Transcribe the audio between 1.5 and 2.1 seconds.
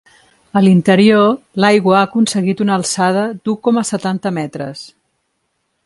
l’aigua ha